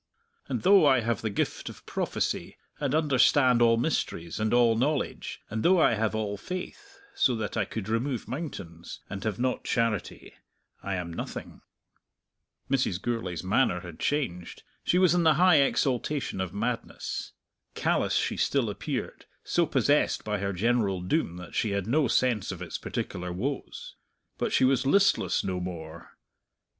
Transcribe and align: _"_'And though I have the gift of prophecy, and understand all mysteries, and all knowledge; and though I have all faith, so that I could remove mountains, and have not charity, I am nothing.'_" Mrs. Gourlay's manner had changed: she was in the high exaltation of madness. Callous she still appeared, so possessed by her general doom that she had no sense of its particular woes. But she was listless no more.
_"_'And 0.55 0.63
though 0.63 0.83
I 0.87 1.01
have 1.01 1.21
the 1.21 1.29
gift 1.29 1.69
of 1.69 1.85
prophecy, 1.85 2.57
and 2.79 2.95
understand 2.95 3.61
all 3.61 3.77
mysteries, 3.77 4.39
and 4.39 4.51
all 4.51 4.75
knowledge; 4.75 5.41
and 5.47 5.61
though 5.61 5.79
I 5.79 5.93
have 5.93 6.15
all 6.15 6.37
faith, 6.37 6.97
so 7.13 7.35
that 7.35 7.55
I 7.55 7.65
could 7.65 7.87
remove 7.87 8.27
mountains, 8.27 9.01
and 9.11 9.23
have 9.23 9.37
not 9.37 9.63
charity, 9.63 10.33
I 10.81 10.95
am 10.95 11.13
nothing.'_" 11.13 11.61
Mrs. 12.67 12.99
Gourlay's 12.99 13.43
manner 13.43 13.81
had 13.81 13.99
changed: 13.99 14.63
she 14.83 14.97
was 14.97 15.13
in 15.13 15.21
the 15.21 15.35
high 15.35 15.61
exaltation 15.61 16.41
of 16.41 16.51
madness. 16.51 17.33
Callous 17.75 18.15
she 18.15 18.37
still 18.37 18.71
appeared, 18.71 19.27
so 19.43 19.67
possessed 19.67 20.23
by 20.23 20.39
her 20.39 20.51
general 20.51 20.99
doom 21.01 21.37
that 21.37 21.53
she 21.53 21.73
had 21.73 21.85
no 21.85 22.07
sense 22.07 22.51
of 22.51 22.63
its 22.63 22.79
particular 22.79 23.31
woes. 23.31 23.97
But 24.39 24.51
she 24.51 24.63
was 24.65 24.87
listless 24.87 25.43
no 25.43 25.59
more. 25.59 26.17